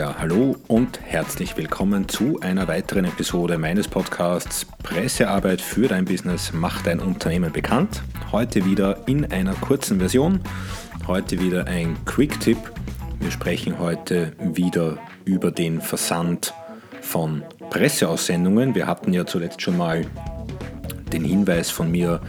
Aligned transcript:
Ja, 0.00 0.16
hallo 0.18 0.56
und 0.66 0.98
herzlich 1.02 1.58
willkommen 1.58 2.08
zu 2.08 2.40
einer 2.40 2.68
weiteren 2.68 3.04
Episode 3.04 3.58
meines 3.58 3.86
Podcasts 3.86 4.64
Pressearbeit 4.82 5.60
für 5.60 5.88
dein 5.88 6.06
Business 6.06 6.54
macht 6.54 6.86
dein 6.86 7.00
Unternehmen 7.00 7.52
bekannt. 7.52 8.02
Heute 8.32 8.64
wieder 8.64 9.06
in 9.06 9.30
einer 9.30 9.52
kurzen 9.52 9.98
Version. 9.98 10.40
Heute 11.06 11.38
wieder 11.42 11.66
ein 11.66 12.02
Quick-Tipp. 12.06 12.56
Wir 13.18 13.30
sprechen 13.30 13.78
heute 13.78 14.32
wieder 14.38 14.96
über 15.26 15.50
den 15.50 15.82
Versand 15.82 16.54
von 17.02 17.42
Presseaussendungen. 17.68 18.74
Wir 18.74 18.86
hatten 18.86 19.12
ja 19.12 19.26
zuletzt 19.26 19.60
schon 19.60 19.76
mal 19.76 20.06
den 21.12 21.24
Hinweis 21.24 21.70
von 21.70 21.90
mir, 21.90 22.22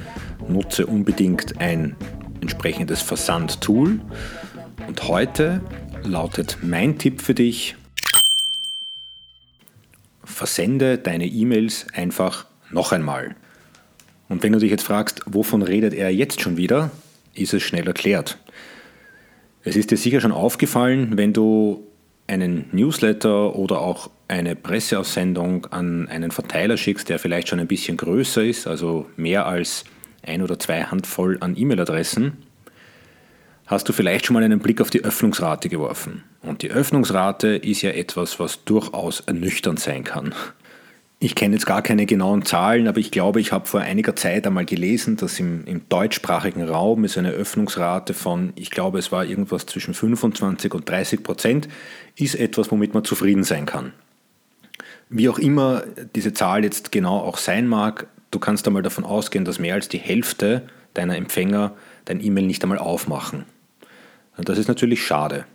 nutze 0.46 0.86
unbedingt 0.88 1.62
ein 1.62 1.96
entsprechendes 2.42 3.02
Versandtool. 3.02 4.02
Und 4.90 5.08
heute 5.08 5.62
lautet 6.04 6.58
mein 6.62 6.98
Tipp 6.98 7.22
für 7.22 7.34
dich, 7.34 7.76
versende 10.24 10.98
deine 10.98 11.28
E-Mails 11.28 11.88
einfach 11.94 12.46
noch 12.72 12.92
einmal. 12.92 13.36
Und 14.30 14.44
wenn 14.44 14.54
du 14.54 14.60
dich 14.60 14.72
jetzt 14.72 14.84
fragst, 14.84 15.22
wovon 15.26 15.62
redet 15.62 15.94
er 15.94 16.10
jetzt 16.10 16.42
schon 16.42 16.58
wieder, 16.58 16.92
ist 17.34 17.54
es 17.54 17.64
schnell 17.64 17.88
erklärt. 17.88 18.38
Es 19.64 19.76
ist 19.76 19.92
dir 19.92 19.98
sicher 19.98 20.22
schon 20.22 20.32
aufgefallen, 20.32 21.18
wenn 21.18 21.34
du 21.34 21.86
einen 22.28 22.66
Newsletter 22.72 23.56
oder 23.56 23.82
auch 23.82 24.10
eine 24.28 24.56
Presseaussendung 24.56 25.66
an 25.68 26.08
einen 26.08 26.32
Verteiler 26.32 26.78
schickst, 26.78 27.10
der 27.10 27.20
vielleicht 27.20 27.50
schon 27.50 27.60
ein 27.60 27.68
bisschen 27.68 27.98
größer 27.98 28.44
ist, 28.44 28.68
also 28.68 29.08
mehr 29.18 29.46
als 29.46 29.84
ein 30.24 30.42
oder 30.42 30.58
zwei 30.58 30.84
Handvoll 30.84 31.38
an 31.42 31.58
E-Mail-Adressen, 31.58 32.38
hast 33.72 33.88
du 33.88 33.94
vielleicht 33.94 34.26
schon 34.26 34.34
mal 34.34 34.44
einen 34.44 34.60
Blick 34.60 34.82
auf 34.82 34.90
die 34.90 35.06
Öffnungsrate 35.06 35.70
geworfen. 35.70 36.26
Und 36.42 36.62
die 36.62 36.70
Öffnungsrate 36.70 37.56
ist 37.56 37.82
ja 37.82 37.92
etwas, 37.92 38.38
was 38.38 38.66
durchaus 38.66 39.22
ernüchternd 39.22 39.80
sein 39.80 40.04
kann. 40.04 40.36
Ich 41.20 41.36
kenne 41.36 41.54
jetzt 41.54 41.66
gar 41.66 41.82
keine 41.82 42.06
genauen 42.06 42.44
Zahlen, 42.44 42.88
aber 42.90 42.98
ich 42.98 43.12
glaube, 43.12 43.40
ich 43.40 43.54
habe 43.54 43.68
vor 43.68 43.80
einiger 43.80 44.16
Zeit 44.16 44.46
einmal 44.46 44.66
gelesen, 44.66 45.16
dass 45.16 45.40
im, 45.40 45.64
im 45.66 45.88
deutschsprachigen 45.88 46.68
Raum 46.68 47.06
ist 47.06 47.18
eine 47.18 47.30
Öffnungsrate 47.30 48.14
von, 48.14 48.52
ich 48.56 48.72
glaube, 48.72 49.00
es 49.00 49.12
war 49.12 49.24
irgendwas 49.24 49.66
zwischen 49.68 49.94
25 49.94 50.74
und 50.74 50.90
30 50.90 51.24
Prozent, 51.24 51.70
ist 52.18 52.36
etwas, 52.36 52.72
womit 52.72 52.94
man 52.94 53.06
zufrieden 53.06 53.44
sein 53.46 53.66
kann. 53.66 53.94
Wie 55.10 55.30
auch 55.30 55.40
immer 55.40 55.84
diese 56.14 56.34
Zahl 56.34 56.66
jetzt 56.66 56.92
genau 56.92 57.20
auch 57.20 57.38
sein 57.38 57.68
mag, 57.68 58.08
du 58.32 58.40
kannst 58.40 58.68
einmal 58.68 58.84
davon 58.84 59.06
ausgehen, 59.06 59.46
dass 59.46 59.60
mehr 59.60 59.76
als 59.76 59.88
die 59.88 59.98
Hälfte 59.98 60.64
deiner 60.94 61.16
Empfänger 61.16 61.74
dein 62.04 62.22
E-Mail 62.22 62.48
nicht 62.48 62.64
einmal 62.64 62.80
aufmachen. 62.80 63.46
Das 64.38 64.58
ist 64.58 64.68
natürlich 64.68 65.04
schade. 65.06 65.46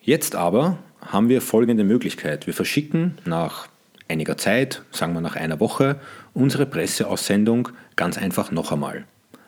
Jetzt 0.00 0.34
aber 0.34 0.78
haben 1.00 1.28
wir 1.28 1.40
folgende 1.40 1.84
Möglichkeit. 1.84 2.46
Wir 2.46 2.54
verschicken 2.54 3.18
nach 3.24 3.68
einiger 4.08 4.36
Zeit, 4.36 4.82
sagen 4.90 5.14
wir 5.14 5.20
nach 5.20 5.36
einer 5.36 5.60
Woche, 5.60 5.96
unsere 6.34 6.66
Presseaussendung 6.66 7.68
ganz 7.96 8.18
einfach 8.18 8.50
noch 8.50 8.72
einmal. 8.72 9.04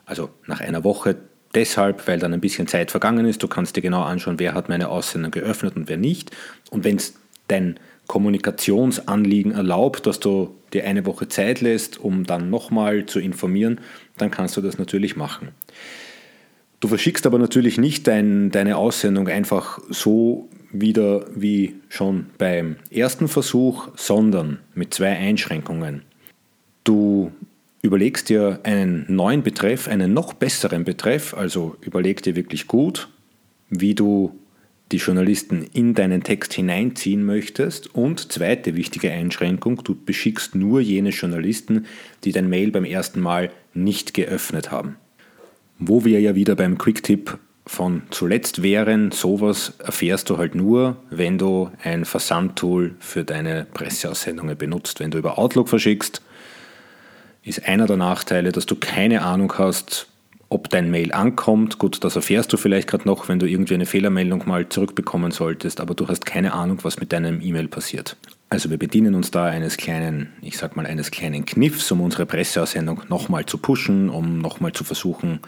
Also 0.07 0.31
nach 0.47 0.61
einer 0.61 0.85
Woche 0.85 1.17
deshalb, 1.55 2.07
weil 2.09 2.19
dann 2.19 2.33
ein 2.33 2.41
bisschen 2.41 2.67
Zeit 2.67 2.91
vergangen 2.91 3.27
ist. 3.27 3.43
Du 3.43 3.49
kannst 3.49 3.77
dir 3.77 3.83
genau 3.83 4.03
anschauen, 4.03 4.39
wer 4.39 4.55
hat 4.55 4.69
meine 4.69 4.89
Aussendung 4.89 5.31
geöffnet 5.31 5.77
und 5.77 5.89
wer 5.89 5.97
nicht. 5.97 6.31
Und 6.71 6.85
wenn 6.85 6.97
es 6.97 7.15
dein 7.49 7.79
Kommunikationsanliegen 8.07 9.53
erlaubt, 9.53 10.07
dass 10.07 10.21
du 10.21 10.55
dir 10.73 10.85
eine 10.85 11.07
Woche 11.07 11.29
Zeit 11.29 11.61
lässt, 11.61 11.99
um 11.99 12.25
dann 12.25 12.51
nochmal 12.51 13.07
zu 13.07 13.19
informieren, 13.19 13.81
dann 14.19 14.31
kannst 14.31 14.57
du 14.57 14.61
das 14.61 14.79
natürlich 14.79 15.17
machen. 15.17 15.49
Du 16.85 16.89
verschickst 16.89 17.25
aber 17.25 17.39
natürlich 17.39 17.79
nicht 17.79 18.07
dein, 18.07 18.51
deine 18.51 18.77
Aussendung 18.77 19.27
einfach 19.27 19.81
so 19.89 20.51
wieder 20.71 21.25
wie 21.35 21.77
schon 21.89 22.27
beim 22.37 22.77
ersten 22.91 23.27
Versuch, 23.27 23.89
sondern 23.97 24.59
mit 24.75 24.93
zwei 24.93 25.17
Einschränkungen. 25.17 26.03
Du 26.85 27.33
überlegst 27.81 28.29
dir 28.29 28.61
einen 28.65 29.07
neuen 29.09 29.43
Betreff, 29.43 29.89
einen 29.89 30.13
noch 30.13 30.35
besseren 30.35 30.85
Betreff, 30.85 31.33
also 31.33 31.75
überleg 31.81 32.23
dir 32.23 32.37
wirklich 32.37 32.67
gut, 32.67 33.09
wie 33.71 33.95
du 33.95 34.39
die 34.93 34.99
Journalisten 34.99 35.67
in 35.73 35.95
deinen 35.95 36.23
Text 36.23 36.53
hineinziehen 36.53 37.25
möchtest. 37.25 37.95
Und 37.95 38.31
zweite 38.31 38.77
wichtige 38.77 39.11
Einschränkung, 39.11 39.83
du 39.85 39.95
beschickst 39.95 40.55
nur 40.55 40.83
jene 40.83 41.09
Journalisten, 41.09 41.87
die 42.25 42.33
dein 42.33 42.51
Mail 42.51 42.71
beim 42.73 42.85
ersten 42.85 43.21
Mal 43.21 43.51
nicht 43.73 44.13
geöffnet 44.13 44.71
haben. 44.71 44.97
Wo 45.79 46.05
wir 46.05 46.21
ja 46.21 46.35
wieder 46.35 46.55
beim 46.55 46.79
Quick-Tipp 46.79 47.39
von 47.67 48.03
zuletzt 48.11 48.63
wären, 48.63 49.11
sowas 49.11 49.75
erfährst 49.79 50.29
du 50.31 50.39
halt 50.39 50.55
nur, 50.55 50.97
wenn 51.11 51.39
du 51.39 51.71
ein 51.83 52.05
Versandtool 52.05 52.95
für 52.99 53.25
deine 53.25 53.67
Presseaussendungen 53.73 54.57
benutzt. 54.57 55.01
Wenn 55.01 55.11
du 55.11 55.19
über 55.19 55.39
Outlook 55.39 55.69
verschickst, 55.69 56.23
ist 57.43 57.67
einer 57.67 57.87
der 57.87 57.97
Nachteile, 57.97 58.53
dass 58.53 58.67
du 58.67 58.77
keine 58.77 59.23
Ahnung 59.23 59.53
hast, 59.59 60.09
ob 60.49 60.69
dein 60.71 60.91
Mail 60.91 61.13
ankommt. 61.13 61.79
Gut, 61.79 62.05
das 62.05 62.17
erfährst 62.17 62.53
du 62.53 62.57
vielleicht 62.57 62.89
gerade 62.89 63.07
noch, 63.07 63.29
wenn 63.29 63.39
du 63.39 63.47
irgendwie 63.47 63.75
eine 63.75 63.87
Fehlermeldung 63.87 64.45
mal 64.47 64.69
zurückbekommen 64.69 65.33
solltest, 65.33 65.81
aber 65.81 65.95
du 65.95 66.07
hast 66.09 66.27
keine 66.27 66.53
Ahnung, 66.53 66.79
was 66.83 67.01
mit 67.01 67.13
deinem 67.13 67.41
E-Mail 67.41 67.69
passiert. 67.69 68.17
Also 68.55 68.71
wir 68.71 68.79
bedienen 68.79 69.17
uns 69.17 69.33
da 69.33 69.47
eines 69.47 69.77
kleinen, 69.77 70.29
ich 70.41 70.57
sag 70.59 70.77
mal, 70.77 70.87
eines 70.87 71.11
kleinen 71.11 71.45
Kniffs, 71.45 71.91
um 71.91 72.01
unsere 72.01 72.25
Presseaussendung 72.25 73.03
nochmal 73.09 73.47
zu 73.47 73.59
pushen, 73.59 74.09
um 74.09 74.39
nochmal 74.39 74.73
zu 74.73 74.85
versuchen, 74.85 75.41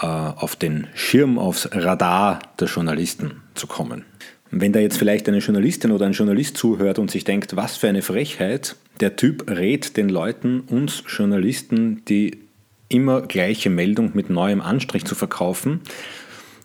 äh, 0.00 0.06
auf 0.06 0.56
den 0.56 0.88
Schirm, 0.94 1.38
aufs 1.38 1.68
Radar 1.70 2.40
der 2.58 2.66
Journalisten 2.66 3.42
zu 3.54 3.68
kommen. 3.68 4.04
Wenn 4.50 4.72
da 4.72 4.80
jetzt 4.80 4.98
vielleicht 4.98 5.28
eine 5.28 5.38
Journalistin 5.38 5.92
oder 5.92 6.06
ein 6.06 6.12
Journalist 6.12 6.56
zuhört 6.56 6.98
und 6.98 7.08
sich 7.08 7.22
denkt, 7.22 7.54
was 7.54 7.76
für 7.76 7.88
eine 7.88 8.02
Frechheit, 8.02 8.74
der 8.98 9.14
Typ 9.14 9.48
rät 9.48 9.96
den 9.96 10.08
Leuten, 10.08 10.62
uns 10.62 11.04
Journalisten, 11.06 12.04
die 12.06 12.40
immer 12.88 13.22
gleiche 13.22 13.70
Meldung 13.70 14.10
mit 14.14 14.28
neuem 14.28 14.60
Anstrich 14.60 15.04
zu 15.04 15.14
verkaufen, 15.14 15.82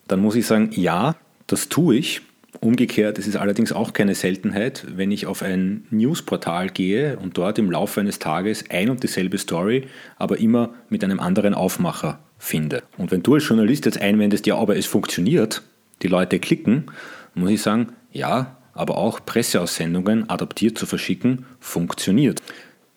dann 0.07 0.19
muss 0.19 0.35
ich 0.35 0.47
sagen, 0.47 0.71
ja, 0.71 1.15
das 1.45 1.69
tue 1.69 1.97
ich. 1.97 2.23
Umgekehrt, 2.59 3.17
es 3.19 3.27
ist 3.27 3.35
allerdings 3.35 3.71
auch 3.73 3.93
keine 3.93 4.15
Seltenheit, 4.15 4.85
wenn 4.95 5.11
ich 5.11 5.25
auf 5.25 5.41
ein 5.41 5.85
Newsportal 5.89 6.69
gehe 6.69 7.17
und 7.17 7.37
dort 7.37 7.57
im 7.59 7.71
Laufe 7.71 7.99
eines 7.99 8.19
Tages 8.19 8.63
ein 8.69 8.89
und 8.89 9.03
dieselbe 9.03 9.37
Story, 9.37 9.87
aber 10.17 10.37
immer 10.37 10.73
mit 10.87 11.03
einem 11.03 11.19
anderen 11.19 11.53
Aufmacher 11.53 12.19
finde. 12.37 12.83
Und 12.97 13.11
wenn 13.11 13.23
du 13.23 13.35
als 13.35 13.47
Journalist 13.47 13.85
jetzt 13.85 13.99
einwendest, 13.99 14.45
ja, 14.45 14.55
aber 14.55 14.77
es 14.77 14.85
funktioniert, 14.85 15.63
die 16.01 16.07
Leute 16.07 16.39
klicken, 16.39 16.85
muss 17.33 17.49
ich 17.49 17.61
sagen, 17.61 17.93
ja, 18.11 18.57
aber 18.73 18.97
auch 18.97 19.19
Presseaussendungen 19.25 20.29
adaptiert 20.29 20.77
zu 20.77 20.85
verschicken 20.85 21.45
funktioniert. 21.59 22.41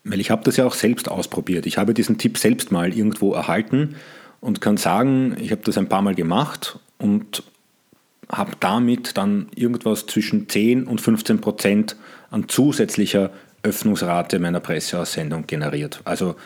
Weil 0.05 0.21
ich 0.21 0.31
habe 0.31 0.45
das 0.45 0.57
ja 0.57 0.67
auch 0.67 0.75
selbst 0.75 1.11
ausprobiert. 1.11 1.67
Ich 1.67 1.79
habe 1.79 1.95
diesen 1.95 2.19
Tipp 2.19 2.39
selbst 2.39 2.71
mal 2.71 2.95
irgendwo 2.95 3.33
erhalten 3.33 3.97
und 4.41 4.61
kann 4.61 4.77
sagen, 4.77 5.37
ich 5.41 5.51
habe 5.51 5.63
das 5.65 5.79
ein 5.79 5.89
paar 5.89 6.03
Mal 6.03 6.15
gemacht 6.15 6.79
und 6.99 7.43
habe 8.29 8.53
damit 8.61 9.17
dann 9.17 9.49
irgendwas 9.55 10.07
zwischen 10.07 10.49
10 10.49 10.85
und 10.85 11.01
15 11.01 11.41
Prozent 11.41 11.97
an 12.31 12.49
zusätzlicher 12.49 13.31
Öffnungsrate 13.63 14.39
meiner 14.39 14.61
Presseaussendung 14.61 15.47
generiert. 15.47 16.01
Also 16.05 16.37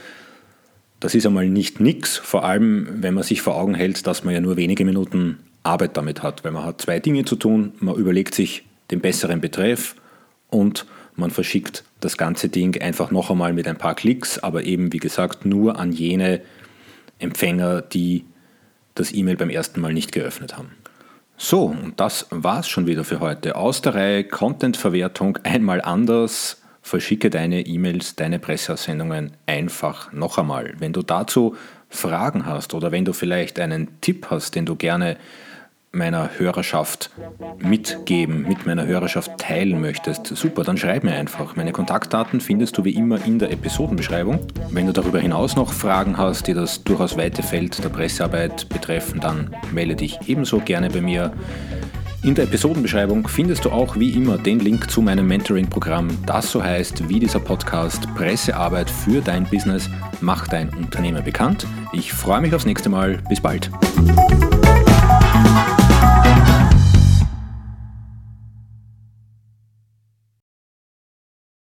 das 1.01 1.15
ist 1.15 1.27
einmal 1.27 1.49
nicht 1.49 1.81
nix, 1.81 2.19
vor 2.19 2.45
allem 2.45 3.03
wenn 3.03 3.15
man 3.15 3.25
sich 3.25 3.41
vor 3.41 3.57
Augen 3.57 3.75
hält, 3.75 4.07
dass 4.07 4.25
man 4.25 4.35
ja 4.35 4.41
nur 4.41 4.57
wenige 4.57 4.85
Minuten 4.85 5.39
Arbeit 5.63 5.97
damit 5.97 6.23
hat, 6.23 6.45
weil 6.45 6.53
man 6.53 6.65
hat 6.65 6.81
zwei 6.81 7.01
Dinge 7.01 7.25
zu 7.25 7.37
tun, 7.37 7.73
man 7.81 7.97
überlegt 7.97 8.35
sich 8.35 8.65
den 8.91 9.01
besseren 9.01 9.41
Betreff 9.41 9.97
und 10.49 10.87
man 11.17 11.31
verschickt 11.31 11.85
das 12.01 12.17
ganze 12.17 12.49
Ding 12.49 12.81
einfach 12.81 13.11
noch 13.11 13.31
einmal 13.31 13.53
mit 13.53 13.69
ein 13.69 13.77
paar 13.77 13.95
Klicks, 13.95 14.39
aber 14.39 14.65
eben 14.65 14.93
wie 14.93 14.99
gesagt 14.99 15.45
nur 15.45 15.79
an 15.79 15.93
jene 15.93 16.41
Empfänger, 17.19 17.83
die 17.83 18.25
das 18.95 19.13
E-Mail 19.13 19.37
beim 19.37 19.51
ersten 19.51 19.81
Mal 19.81 19.93
nicht 19.93 20.13
geöffnet 20.13 20.57
haben. 20.57 20.71
So, 21.43 21.65
und 21.65 21.99
das 21.99 22.27
war's 22.28 22.69
schon 22.69 22.87
wieder 22.87 23.03
für 23.03 23.21
heute. 23.21 23.56
Aus 23.56 23.81
der 23.81 23.95
Reihe 23.95 24.25
Content-Verwertung 24.25 25.39
einmal 25.42 25.81
anders. 25.81 26.60
Verschicke 26.83 27.31
deine 27.31 27.65
E-Mails, 27.65 28.15
deine 28.15 28.39
Presseaussendungen 28.39 29.33
einfach 29.47 30.13
noch 30.13 30.37
einmal. 30.37 30.75
Wenn 30.81 30.92
du 30.92 31.01
dazu 31.03 31.57
Fragen 31.89 32.45
hast 32.45 32.75
oder 32.75 32.92
wenn 32.92 33.07
du 33.07 33.15
vielleicht 33.15 33.59
einen 33.59 34.03
Tipp 34.03 34.27
hast, 34.28 34.54
den 34.54 34.66
du 34.66 34.77
gerne 34.77 35.16
meiner 35.92 36.31
Hörerschaft 36.39 37.10
mitgeben, 37.59 38.42
mit 38.42 38.65
meiner 38.65 38.87
Hörerschaft 38.87 39.39
teilen 39.39 39.81
möchtest, 39.81 40.27
super, 40.27 40.63
dann 40.63 40.77
schreib 40.77 41.03
mir 41.03 41.15
einfach. 41.15 41.57
Meine 41.57 41.72
Kontaktdaten 41.72 42.41
findest 42.41 42.78
du 42.78 42.84
wie 42.84 42.95
immer 42.95 43.25
in 43.25 43.39
der 43.39 43.51
Episodenbeschreibung. 43.51 44.39
Wenn 44.71 44.87
du 44.87 44.92
darüber 44.92 45.19
hinaus 45.19 45.57
noch 45.57 45.72
Fragen 45.72 46.16
hast, 46.16 46.47
die 46.47 46.54
das 46.54 46.84
durchaus 46.84 47.16
weite 47.16 47.42
Feld 47.42 47.83
der 47.83 47.89
Pressearbeit 47.89 48.69
betreffen, 48.69 49.21
dann 49.21 49.54
melde 49.72 49.97
dich 49.97 50.19
ebenso 50.27 50.60
gerne 50.60 50.91
bei 50.91 51.01
mir. 51.01 51.33
In 52.22 52.34
der 52.34 52.45
Episodenbeschreibung 52.45 53.27
findest 53.27 53.65
du 53.65 53.71
auch 53.71 53.97
wie 53.97 54.10
immer 54.10 54.37
den 54.37 54.60
Link 54.60 54.91
zu 54.91 55.01
meinem 55.01 55.27
Mentoring-Programm, 55.27 56.09
das 56.27 56.53
so 56.53 56.63
heißt 56.63 57.09
wie 57.09 57.19
dieser 57.19 57.41
Podcast 57.41 58.07
Pressearbeit 58.15 58.91
für 58.91 59.22
dein 59.22 59.45
Business, 59.45 59.89
mach 60.21 60.47
dein 60.47 60.69
Unternehmen 60.69 61.25
bekannt. 61.25 61.66
Ich 61.95 62.13
freue 62.13 62.42
mich 62.42 62.54
aufs 62.54 62.66
nächste 62.66 62.91
Mal. 62.91 63.19
Bis 63.28 63.41
bald. 63.41 63.71